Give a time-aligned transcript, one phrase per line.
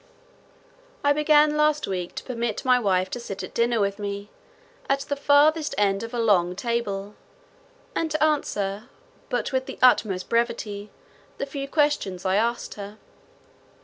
[1.03, 4.31] I began last week to permit my wife to sit at dinner with me,
[4.89, 7.13] at the farthest end of a long table;
[7.93, 8.85] and to answer
[9.29, 10.89] (but with the utmost brevity)
[11.37, 12.97] the few questions I asked her.